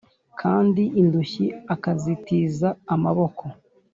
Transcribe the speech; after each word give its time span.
kandi 0.41 0.83
indushyi 1.01 1.45
akazitiza 1.73 2.69
amaboko 2.93 3.43